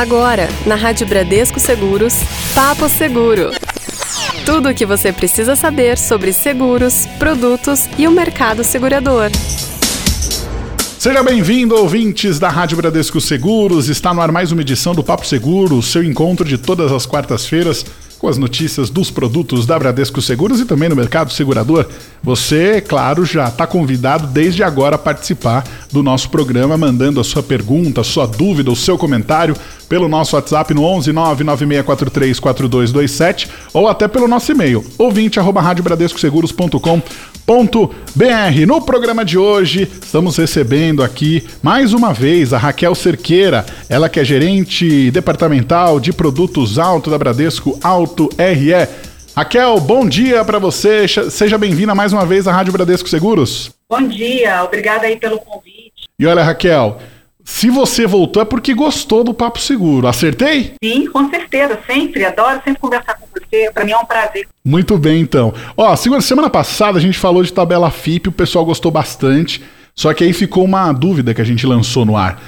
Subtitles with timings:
[0.00, 2.14] Agora, na Rádio Bradesco Seguros,
[2.54, 3.50] Papo Seguro.
[4.46, 9.30] Tudo o que você precisa saber sobre seguros, produtos e o mercado segurador.
[10.98, 13.90] Seja bem-vindo, ouvintes da Rádio Bradesco Seguros.
[13.90, 17.84] Está no ar mais uma edição do Papo Seguro, seu encontro de todas as quartas-feiras
[18.20, 21.86] com as notícias dos produtos da Bradesco Seguros e também no mercado segurador.
[22.22, 27.42] Você, claro, já está convidado desde agora a participar do nosso programa, mandando a sua
[27.42, 29.56] pergunta, a sua dúvida, o seu comentário
[29.88, 37.00] pelo nosso WhatsApp no 11 996434227 ou até pelo nosso e-mail ouvinte@radiobradescoseguros.com
[38.14, 44.08] br No programa de hoje, estamos recebendo aqui mais uma vez a Raquel Cerqueira, ela
[44.08, 48.88] que é gerente departamental de produtos alto da Bradesco Alto RE.
[49.34, 51.06] Raquel, bom dia para você.
[51.08, 53.72] Seja bem-vinda mais uma vez à Rádio Bradesco Seguros.
[53.88, 56.08] Bom dia, obrigada aí pelo convite.
[56.20, 56.98] E olha, Raquel,
[57.50, 60.06] se você voltou é porque gostou do Papo Seguro.
[60.06, 60.72] Acertei?
[60.82, 62.24] Sim, com certeza, sempre.
[62.24, 63.68] Adoro sempre conversar com você.
[63.74, 64.46] Para mim é um prazer.
[64.64, 65.52] Muito bem, então.
[65.76, 69.62] Ó, segunda semana passada a gente falou de tabela FIP, o pessoal gostou bastante.
[69.96, 72.40] Só que aí ficou uma dúvida que a gente lançou no ar.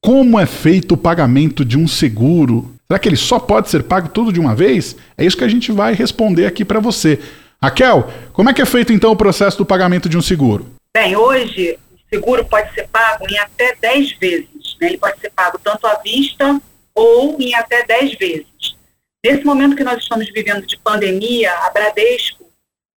[0.00, 2.70] Como é feito o pagamento de um seguro?
[2.86, 4.94] Será que ele só pode ser pago tudo de uma vez?
[5.16, 7.18] É isso que a gente vai responder aqui para você.
[7.60, 10.66] Raquel, como é que é feito então o processo do pagamento de um seguro?
[10.94, 11.78] Bem, hoje
[12.12, 14.76] seguro pode ser pago em até 10 vezes.
[14.80, 14.88] Né?
[14.88, 16.60] Ele pode ser pago tanto à vista
[16.94, 18.76] ou em até 10 vezes.
[19.24, 22.44] Nesse momento que nós estamos vivendo de pandemia, a Bradesco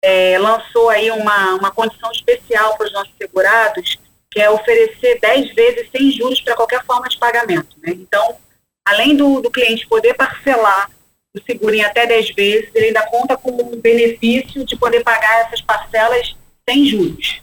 [0.01, 3.99] é, lançou aí uma, uma condição especial para os nossos segurados,
[4.31, 7.77] que é oferecer 10 vezes sem juros para qualquer forma de pagamento.
[7.83, 7.93] Né?
[7.93, 8.37] Então,
[8.85, 10.91] além do, do cliente poder parcelar
[11.35, 15.47] o seguro em até 10 vezes, ele ainda conta com o benefício de poder pagar
[15.47, 16.35] essas parcelas
[16.69, 17.42] sem juros.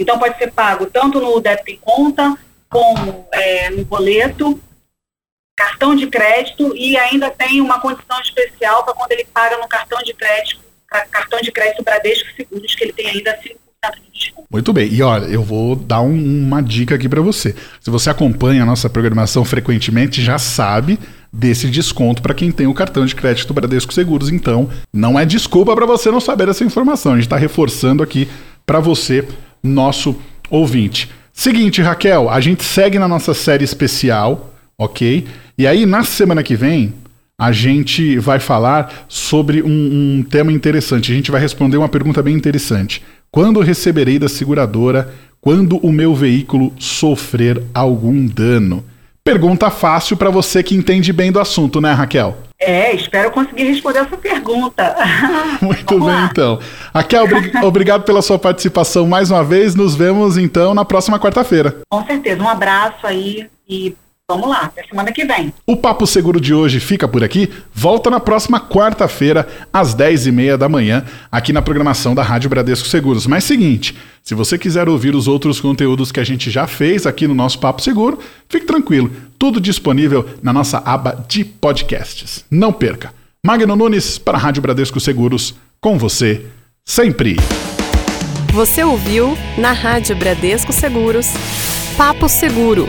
[0.00, 2.36] Então, pode ser pago tanto no débito em conta,
[2.68, 4.60] como é, no boleto,
[5.56, 9.98] cartão de crédito e ainda tem uma condição especial para quando ele paga no cartão
[10.02, 10.60] de crédito,
[11.10, 14.48] cartão de crédito Bradesco Seguros, que ele tem ainda 5% de desconto.
[14.50, 14.92] Muito bem.
[14.92, 17.54] E olha, eu vou dar um, uma dica aqui para você.
[17.80, 20.98] Se você acompanha a nossa programação frequentemente, já sabe
[21.32, 24.30] desse desconto para quem tem o cartão de crédito Bradesco Seguros.
[24.30, 27.12] Então, não é desculpa para você não saber essa informação.
[27.12, 28.28] A gente está reforçando aqui
[28.66, 29.26] para você
[29.64, 30.16] nosso
[30.50, 31.10] ouvinte.
[31.32, 35.26] Seguinte, Raquel, a gente segue na nossa série especial, ok?
[35.58, 36.94] E aí, na semana que vem,
[37.36, 39.68] a gente vai falar sobre um,
[40.18, 41.10] um, tema interessante.
[41.10, 43.02] A gente vai responder uma pergunta bem interessante.
[43.30, 48.84] Quando receberei da seguradora quando o meu veículo sofrer algum dano?
[49.24, 52.43] Pergunta fácil para você que entende bem do assunto, né, Raquel?
[52.60, 54.96] É, espero conseguir responder essa pergunta.
[55.60, 56.28] Muito bem, lá.
[56.30, 56.58] então.
[56.94, 57.26] Raquel,
[57.64, 59.74] obrigado pela sua participação mais uma vez.
[59.74, 61.82] Nos vemos, então, na próxima quarta-feira.
[61.90, 62.42] Com certeza.
[62.42, 63.94] Um abraço aí e
[64.26, 65.52] Vamos lá, até semana que vem.
[65.66, 67.52] O Papo Seguro de hoje fica por aqui.
[67.74, 73.26] Volta na próxima quarta-feira, às 10h30 da manhã, aqui na programação da Rádio Bradesco Seguros.
[73.26, 77.28] Mas seguinte, se você quiser ouvir os outros conteúdos que a gente já fez aqui
[77.28, 78.18] no nosso Papo Seguro,
[78.48, 79.10] fique tranquilo.
[79.38, 82.46] Tudo disponível na nossa aba de podcasts.
[82.50, 83.12] Não perca.
[83.44, 85.54] Magno Nunes para a Rádio Bradesco Seguros.
[85.82, 86.46] Com você,
[86.82, 87.36] sempre.
[88.54, 91.26] Você ouviu na Rádio Bradesco Seguros.
[91.98, 92.88] Papo Seguro